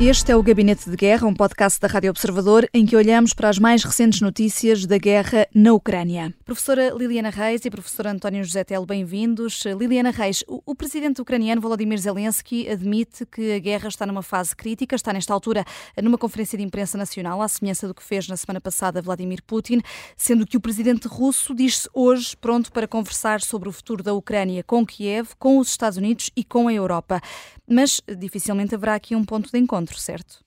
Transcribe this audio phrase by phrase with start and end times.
[0.00, 3.48] Este é o Gabinete de Guerra, um podcast da Rádio Observador em que olhamos para
[3.48, 6.32] as mais recentes notícias da guerra na Ucrânia.
[6.44, 9.64] Professora Liliana Reis e professor António José Telo, bem-vindos.
[9.64, 14.94] Liliana Reis, o presidente ucraniano Volodymyr Zelensky admite que a guerra está numa fase crítica,
[14.94, 15.64] está nesta altura
[16.00, 19.80] numa conferência de imprensa nacional, à semelhança do que fez na semana passada Vladimir Putin,
[20.16, 24.62] sendo que o presidente russo diz-se hoje pronto para conversar sobre o futuro da Ucrânia
[24.62, 27.20] com Kiev, com os Estados Unidos e com a Europa.
[27.68, 30.44] Mas dificilmente haverá aqui um ponto de encontro certo?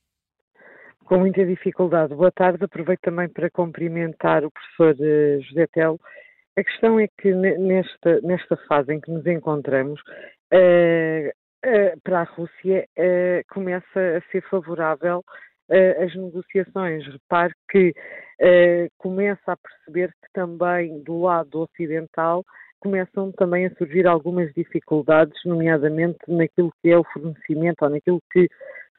[1.05, 2.15] Com muita dificuldade.
[2.15, 2.63] Boa tarde.
[2.63, 5.99] Aproveito também para cumprimentar o professor eh, José Telo.
[6.57, 10.01] A questão é que nesta, nesta fase em que nos encontramos,
[10.53, 11.29] uh,
[11.65, 15.23] uh, para a Rússia uh, começa a ser favorável
[16.03, 17.07] as negociações.
[17.07, 17.93] Repare que
[18.97, 22.43] começa a perceber que também do lado ocidental
[22.81, 28.49] começam também a surgir algumas dificuldades, nomeadamente naquilo que é o fornecimento ou naquilo que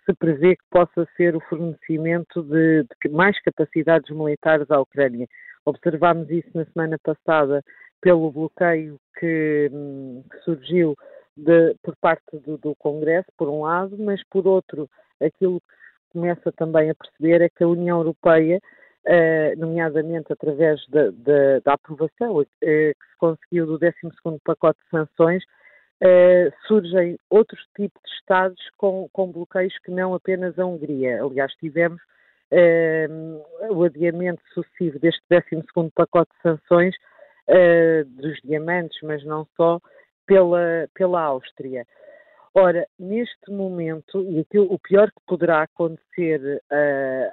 [0.04, 5.26] se prevê que possa ser o fornecimento de, de mais capacidades militares à Ucrânia.
[5.64, 7.62] Observámos isso na semana passada
[8.00, 10.96] pelo bloqueio que, hum, que surgiu
[11.36, 14.88] de, por parte do, do, Congresso, por um lado, mas por outro,
[15.20, 18.60] aquilo que se começa também a perceber é que a União Europeia,
[19.06, 24.90] eh, nomeadamente através da, da, da aprovação eh, que se conseguiu do 12º pacote de
[24.90, 25.42] sanções,
[26.02, 31.22] Uh, surgem outros tipos de Estados com, com, bloqueios que não apenas a Hungria.
[31.22, 32.02] Aliás, tivemos
[32.50, 36.96] uh, o adiamento sucessivo deste 12 pacote de sanções
[37.48, 39.78] uh, dos diamantes, mas não só,
[40.26, 41.86] pela, pela Áustria.
[42.52, 46.60] Ora, neste momento, e aquilo, o pior que poderá acontecer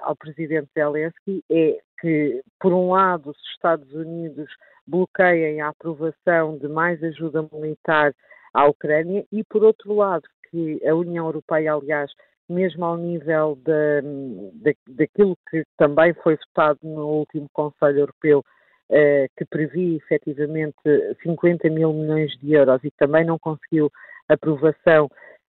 [0.00, 4.48] ao presidente Zelensky é que, por um lado, os Estados Unidos
[4.86, 8.14] bloqueiem a aprovação de mais ajuda militar
[8.52, 12.10] à Ucrânia e, por outro lado, que a União Europeia, aliás,
[12.48, 18.44] mesmo ao nível de, daquilo que também foi votado no último Conselho Europeu,
[18.90, 20.76] eh, que previa efetivamente
[21.22, 23.88] 50 mil milhões de euros e também não conseguiu
[24.28, 25.08] aprovação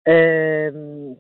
[0.07, 0.71] eh,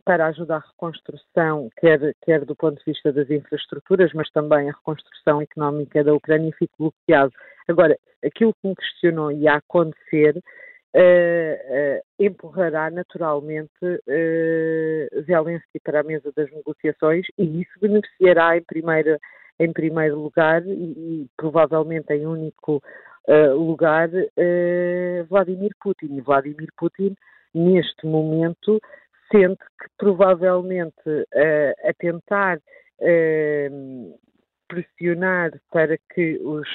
[0.05, 4.73] para ajudar a reconstrução, quer, quer do ponto de vista das infraestruturas, mas também a
[4.73, 7.33] reconstrução económica da Ucrânia, fica bloqueado.
[7.67, 10.41] Agora, aquilo que me questionou e a acontecer
[10.95, 19.17] uh, empurrará naturalmente uh, Zelensky para a mesa das negociações e isso beneficiará em primeiro,
[19.59, 22.81] em primeiro lugar e, e provavelmente em único
[23.55, 24.07] lugar
[25.27, 26.15] Vladimir Putin.
[26.15, 27.15] E Vladimir Putin,
[27.55, 28.79] neste momento,
[29.31, 31.25] sente que provavelmente
[31.83, 32.59] a tentar
[34.67, 36.67] pressionar para que os,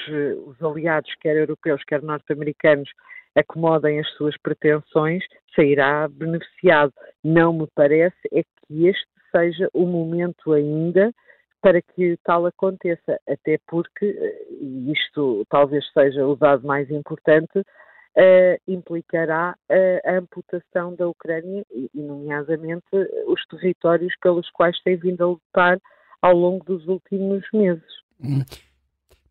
[0.45, 2.89] os aliados, quer europeus, quer norte-americanos,
[3.35, 5.23] acomodem as suas pretensões,
[5.55, 6.93] sairá beneficiado.
[7.23, 11.13] Não me parece é que este seja o momento ainda
[11.61, 14.05] para que tal aconteça, até porque,
[14.49, 19.55] e isto talvez seja o dado mais importante, uh, implicará
[20.03, 22.87] a amputação da Ucrânia, e, nomeadamente
[23.27, 25.79] os territórios pelos quais tem vindo a lutar
[26.21, 28.01] ao longo dos últimos meses.
[28.19, 28.43] Hum.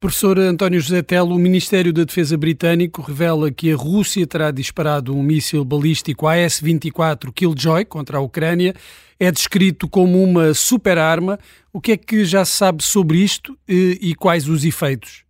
[0.03, 5.15] Professor António José Telo, o Ministério da Defesa britânico revela que a Rússia terá disparado
[5.15, 8.73] um míssil balístico AS-24 Killjoy contra a Ucrânia.
[9.21, 11.37] É descrito como uma super-arma.
[11.71, 15.23] O que é que já se sabe sobre isto e, e quais os efeitos?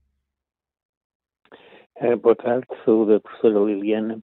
[1.97, 4.21] É, boa tarde, saúde a professora Liliana.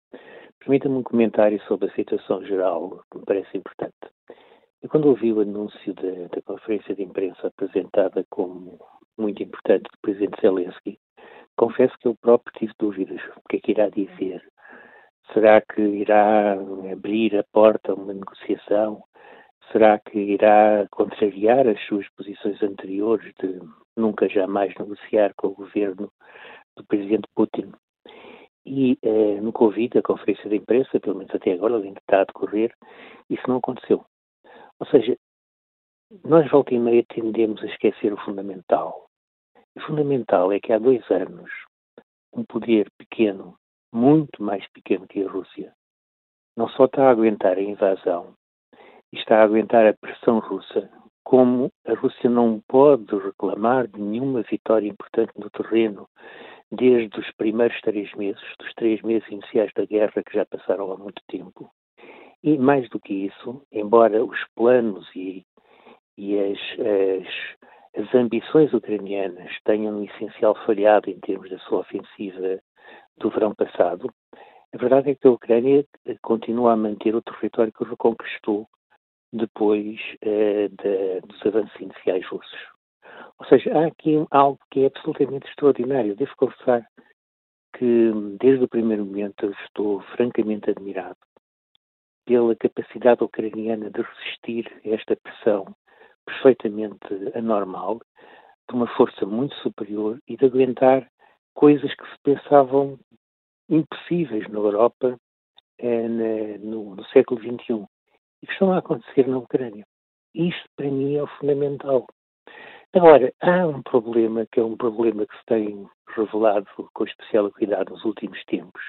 [0.59, 3.97] Permita-me um comentário sobre a situação geral que me parece importante.
[4.81, 8.79] Eu, quando ouvi o anúncio da conferência de imprensa apresentada como
[9.17, 10.99] muito importante do presidente Zelensky,
[11.57, 13.21] confesso que eu próprio tive dúvidas.
[13.37, 14.43] O que é que irá dizer?
[15.33, 16.53] Será que irá
[16.91, 19.03] abrir a porta a uma negociação?
[19.71, 23.59] Será que irá contrariar as suas posições anteriores de
[23.95, 26.09] nunca jamais negociar com o governo
[26.77, 27.71] do presidente Putin?
[28.65, 32.25] E eh, no Covid, a conferência de imprensa, pelo menos até agora, ainda está a
[32.25, 32.73] decorrer,
[33.29, 34.05] isso não aconteceu.
[34.79, 35.17] Ou seja,
[36.23, 39.06] nós volta e meia tendemos a esquecer o fundamental.
[39.77, 41.51] O fundamental é que há dois anos,
[42.33, 43.55] um poder pequeno,
[43.93, 45.71] muito mais pequeno que a Rússia,
[46.57, 48.33] não só está a aguentar a invasão,
[49.13, 50.89] está a aguentar a pressão russa,
[51.23, 56.09] como a Rússia não pode reclamar de nenhuma vitória importante no terreno
[56.71, 60.97] desde os primeiros três meses, dos três meses iniciais da guerra que já passaram há
[60.97, 61.69] muito tempo.
[62.43, 65.45] E mais do que isso, embora os planos e,
[66.17, 67.56] e as, as
[67.97, 72.59] as ambições ucranianas tenham no essencial falhado em termos da sua ofensiva
[73.17, 74.13] do verão passado,
[74.73, 75.83] a verdade é que a Ucrânia
[76.21, 78.67] continua a manter o território que reconquistou
[79.33, 82.59] depois uh, de, dos avanços iniciais russos.
[83.39, 86.15] Ou seja, há aqui algo que é absolutamente extraordinário.
[86.15, 86.87] Devo confessar
[87.77, 91.17] que, desde o primeiro momento, eu estou francamente admirado
[92.25, 95.65] pela capacidade ucraniana de resistir a esta pressão
[96.27, 97.99] perfeitamente anormal,
[98.69, 101.07] de uma força muito superior e de aguentar
[101.55, 102.99] coisas que se pensavam
[103.69, 105.17] impossíveis na Europa
[105.79, 106.07] eh,
[106.59, 107.85] no, no, século XXI
[108.41, 109.85] e que estão a acontecer na Ucrânia.
[110.35, 112.05] Isto, para mim, é o fundamental.
[112.93, 117.91] Agora, há um problema que é um problema que se tem revelado com especial cuidado
[117.91, 118.81] nos últimos tempos,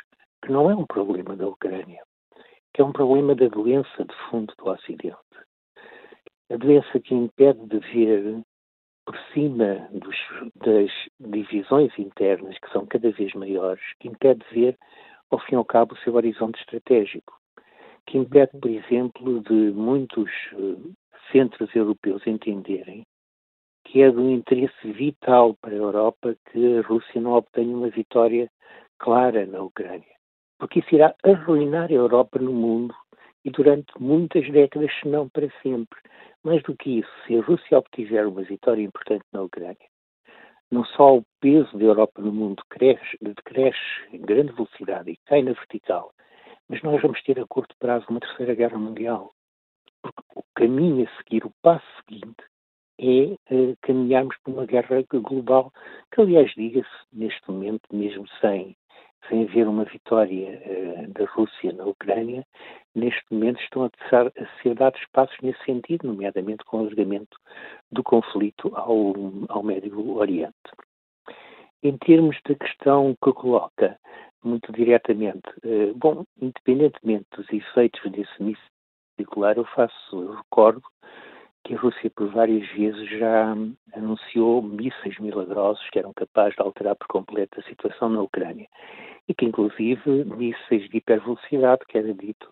[0.44, 2.02] que não é um problema da Ucrânia,
[2.74, 5.16] que é um problema da doença de fundo do Ocidente.
[6.50, 8.42] A doença que impede de ver
[9.04, 10.16] por cima dos,
[10.56, 14.78] das divisões internas, que são cada vez maiores, que impede de ver,
[15.30, 17.34] ao fim e ao cabo, o seu horizonte estratégico,
[18.06, 20.92] que impede, por exemplo, de muitos uh,
[21.32, 23.04] centros europeus entenderem
[23.88, 28.50] que é do interesse vital para a Europa que a Rússia não obtenha uma vitória
[28.98, 30.14] clara na Ucrânia.
[30.58, 32.94] Porque isso irá arruinar a Europa no mundo
[33.44, 35.98] e durante muitas décadas, se não para sempre.
[36.48, 39.76] Mais do que isso, se a Rússia obtiver uma vitória importante na Ucrânia,
[40.70, 43.78] não só o peso da Europa no mundo cresce, cresce
[44.14, 46.10] em grande velocidade e cai na vertical,
[46.66, 49.30] mas nós vamos ter a curto prazo uma terceira guerra mundial.
[50.00, 52.42] Porque o caminho a seguir, o passo seguinte,
[52.98, 55.70] é uh, caminharmos para uma guerra global,
[56.10, 58.74] que aliás diga-se, neste momento, mesmo sem,
[59.28, 62.44] sem haver uma vitória uh, da Rússia na Ucrânia,
[62.94, 67.36] neste momento estão a, a, ser dados passos nesse sentido, nomeadamente com o alargamento
[67.90, 69.14] do conflito ao,
[69.48, 70.54] ao Médio Oriente.
[71.82, 73.98] Em termos da questão que coloca,
[74.42, 78.64] muito diretamente, uh, bom, independentemente dos efeitos desse míssil
[79.16, 80.82] particular, eu faço, eu recordo
[81.64, 83.54] que a Rússia por várias vezes já
[83.92, 88.66] anunciou mísseis milagrosos que eram capazes de alterar por completo a situação na Ucrânia
[89.28, 92.48] e que inclusive mísseis de hipervelocidade, que era dito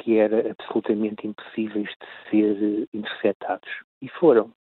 [0.00, 3.68] que era absolutamente impossíveis de ser interceptados.
[4.00, 4.52] E foram.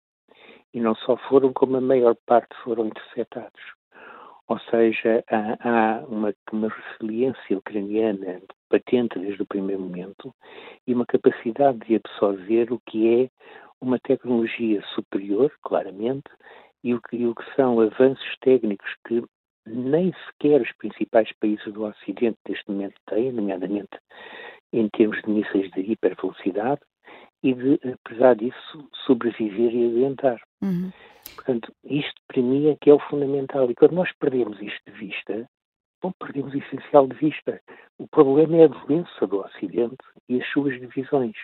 [0.74, 3.62] E não só foram, como a maior parte foram interceptados.
[4.48, 10.34] Ou seja, há, há uma, uma resiliência ucraniana patente desde o primeiro momento
[10.86, 13.30] e uma capacidade de absorver o que é
[13.82, 16.30] uma tecnologia superior, claramente,
[16.84, 19.24] e o que, e o que são avanços técnicos que
[19.70, 23.98] nem sequer os principais países do Ocidente neste momento têm, nomeadamente
[24.72, 26.82] em termos de mísseis de hipervelocidade,
[27.44, 30.42] e de, apesar disso, sobreviver e aguentar.
[30.62, 30.92] Uhum.
[31.36, 33.70] Portanto, isto para mim é que é o fundamental.
[33.70, 35.50] E quando nós perdemos isto de vista,
[36.02, 37.62] bom, perdemos o essencial de vista.
[37.98, 41.36] O problema é a doença do Ocidente e as suas divisões.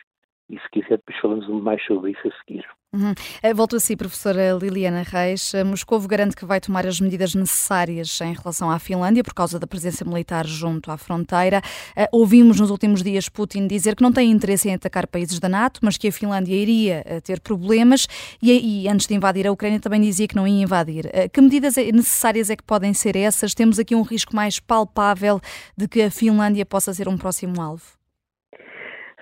[0.50, 2.65] E se quiser, depois falamos mais sobre isso a seguir.
[2.95, 3.13] Uhum.
[3.44, 5.53] Eh, volto a si, professora Liliana Reis.
[5.53, 9.59] Eh, Moscovo garante que vai tomar as medidas necessárias em relação à Finlândia por causa
[9.59, 11.62] da presença militar junto à fronteira.
[11.95, 15.50] Eh, ouvimos nos últimos dias Putin dizer que não tem interesse em atacar países da
[15.50, 18.07] NATO, mas que a Finlândia iria ter problemas
[18.41, 21.09] e, e antes de invadir a Ucrânia também dizia que não ia invadir.
[21.33, 23.53] Que medidas é, necessárias é que podem ser essas?
[23.53, 25.41] Temos aqui um risco mais palpável
[25.75, 27.95] de que a Finlândia possa ser um próximo alvo?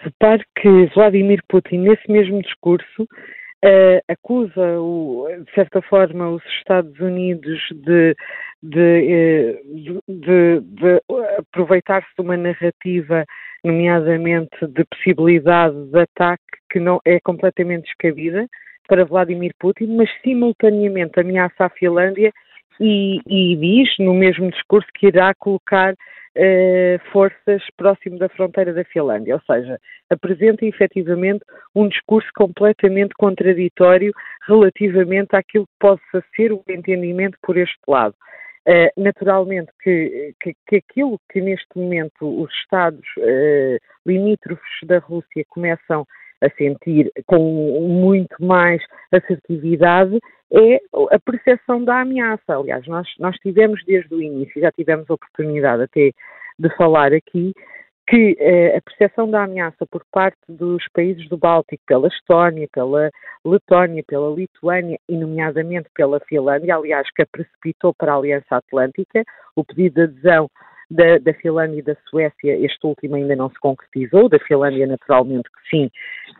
[0.03, 6.99] Repare que Vladimir Putin, nesse mesmo discurso, uh, acusa, o, de certa forma, os Estados
[6.99, 8.15] Unidos de,
[8.61, 9.61] de, eh,
[10.07, 11.01] de, de
[11.39, 13.25] aproveitar-se de uma narrativa,
[13.63, 18.45] nomeadamente de possibilidade de ataque, que não é completamente descabida
[18.89, 22.33] para Vladimir Putin, mas simultaneamente ameaça a Finlândia
[22.79, 25.93] e, e diz, no mesmo discurso, que irá colocar
[26.35, 31.43] eh, forças próximo da fronteira da Finlândia, ou seja, apresenta efetivamente
[31.75, 34.11] um discurso completamente contraditório
[34.47, 38.15] relativamente àquilo que possa ser o entendimento por este lado.
[38.65, 45.43] Uh, naturalmente que, que, que, aquilo que neste momento os Estados uh, limítrofes da Rússia
[45.49, 46.05] começam a
[46.51, 47.39] sentir com
[47.81, 48.81] muito mais
[49.11, 50.19] assertividade
[50.51, 50.79] é
[51.11, 52.55] a percepção da ameaça.
[52.55, 56.11] Aliás, nós, nós tivemos desde o início, já tivemos a oportunidade até
[56.59, 57.53] de falar aqui,
[58.07, 63.09] que eh, a percepção da ameaça por parte dos países do Báltico, pela Estónia, pela
[63.45, 69.23] Letónia, pela Lituânia e, nomeadamente, pela Finlândia, aliás, que a precipitou para a Aliança Atlântica,
[69.55, 70.49] o pedido de adesão
[70.89, 75.49] da, da, Finlândia e da Suécia, este último ainda não se concretizou, da Finlândia naturalmente
[75.49, 75.91] que sim,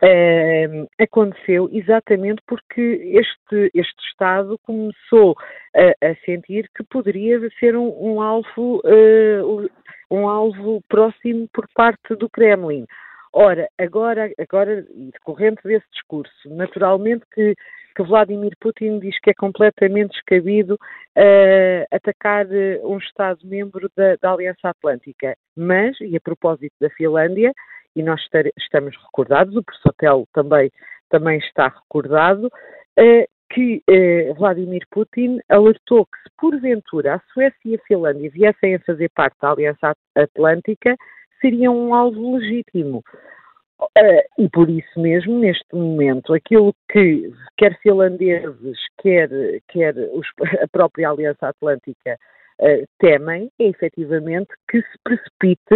[0.02, 5.36] uh, aconteceu exatamente porque este, este Estado começou
[5.74, 9.70] a, a sentir que poderia ser um, um alvo, uh,
[10.10, 12.86] um alvo próximo por parte do Kremlin.
[13.32, 17.54] ora, agora, agora, decorrente desse discurso, naturalmente que
[17.94, 24.32] que Vladimir Putin diz que é completamente descabido uh, atacar uh, um Estado-membro da, da,
[24.32, 25.36] Aliança Atlântica.
[25.56, 27.52] Mas, e a propósito da Finlândia,
[27.94, 28.20] e nós
[28.58, 30.70] estamos recordados, o professor também,
[31.08, 33.84] também está recordado, uh, que
[34.36, 39.36] Vladimir Putin alertou que se porventura a Suécia e a Finlândia viessem a fazer parte
[39.40, 40.96] da Aliança Atlântica,
[41.40, 43.04] seriam um alvo legítimo.
[43.96, 49.28] Uh, e por isso mesmo, neste momento, aquilo que quer finlandeses, quer,
[49.68, 50.26] quer os,
[50.62, 52.18] a própria Aliança Atlântica
[52.60, 55.74] uh, temem, é efetivamente que se precipite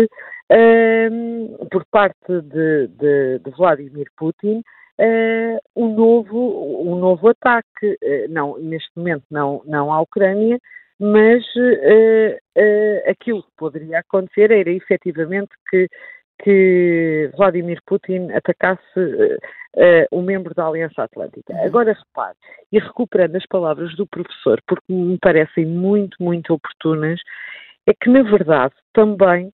[0.53, 4.63] uh, por parte de, de, de Vladimir Putin
[5.77, 7.97] um, novo, um novo ataque,
[8.31, 10.59] não, neste momento não, não à Ucrânia,
[10.99, 11.45] mas
[13.07, 15.87] aquilo que poderia acontecer era efetivamente que
[16.43, 19.37] que Vladimir Putin atacasse uh,
[19.77, 21.53] uh, um membro da Aliança Atlântica.
[21.53, 21.65] Uhum.
[21.65, 22.37] Agora repare,
[22.73, 27.21] e recuperando as palavras do professor, porque me parecem muito, muito oportunas,
[27.87, 29.53] é que na verdade também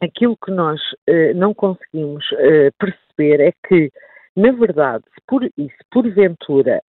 [0.00, 2.24] aquilo que nós uh, não conseguimos
[2.78, 3.90] perceber é que
[4.36, 6.82] na verdade, se por, e se porventura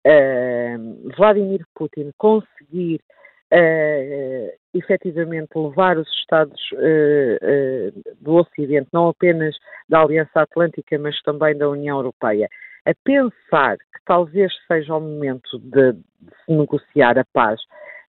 [1.15, 2.99] Vladimir Putin conseguir
[3.53, 9.55] uh, efetivamente levar os Estados uh, uh, do Ocidente, não apenas
[9.87, 12.49] da Aliança Atlântica, mas também da União Europeia,
[12.85, 17.59] a pensar que talvez seja o momento de, de se negociar a paz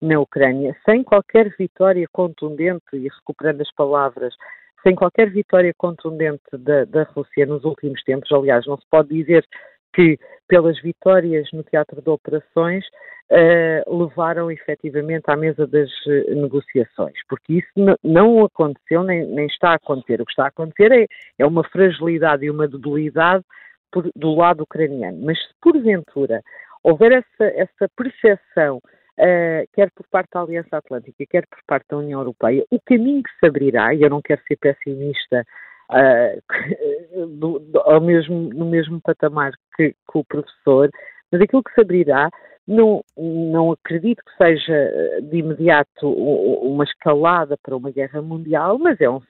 [0.02, 4.34] na Ucrânia, sem qualquer vitória contundente, e recuperando as palavras,
[4.84, 9.46] sem qualquer vitória contundente da, da Rússia nos últimos tempos, aliás, não se pode dizer
[9.96, 12.86] que pelas vitórias no teatro de operações
[13.32, 19.72] uh, levaram efetivamente à mesa das uh, negociações, porque isso não aconteceu nem, nem, está
[19.72, 20.22] a acontecer.
[20.22, 21.08] O que está a acontecer é,
[21.40, 23.44] é uma fragilidade e uma debilidade
[23.92, 25.20] por, do lado ucraniano.
[25.24, 26.42] Mas se porventura
[26.84, 28.82] houver essa, essa percepção
[29.18, 33.24] Uh, quer por parte da Aliança Atlântica, quer por parte da União Europeia, o caminho
[33.24, 35.46] que se abrirá, e eu não quero ser pessimista
[35.90, 36.42] uh,
[37.28, 40.90] do, do, ao mesmo, no mesmo patamar que, que, o professor,
[41.32, 42.30] mas aquilo que se abrirá,
[42.68, 49.00] não, não acredito que seja eh, de imediato uma escalada para uma guerra mundial, mas
[49.00, 49.22] é um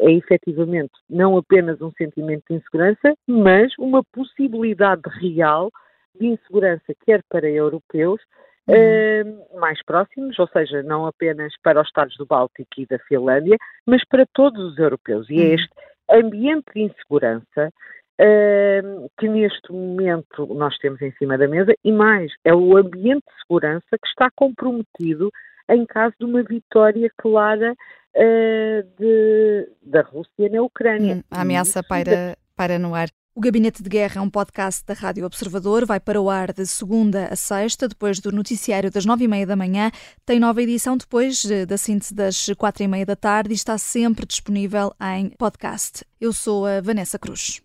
[0.00, 5.72] é efetivamente não apenas um sentimento de insegurança, mas uma possibilidade real
[6.18, 8.20] de insegurança, quer para europeus
[8.68, 13.56] uh, mais próximos, ou seja, não apenas para os Estados do Báltico e da Finlândia,
[13.86, 15.28] mas para todos os europeus.
[15.30, 15.54] E é uhum.
[15.54, 15.70] este
[16.10, 17.72] ambiente de insegurança
[18.20, 23.24] uh, que neste momento nós temos em cima da mesa, e mais, é o ambiente
[23.24, 25.30] de segurança que está comprometido
[25.68, 31.16] em caso de uma vitória clara uh, de, da Rússia na Ucrânia.
[31.16, 33.08] Hum, a ameaça paira, paira no ar.
[33.38, 35.86] O Gabinete de Guerra é um podcast da Rádio Observador.
[35.86, 39.46] Vai para o ar de segunda a sexta, depois do noticiário das nove e meia
[39.46, 39.92] da manhã.
[40.26, 43.78] Tem nova edição depois eh, da síntese das quatro e meia da tarde e está
[43.78, 46.04] sempre disponível em podcast.
[46.20, 47.60] Eu sou a Vanessa Cruz.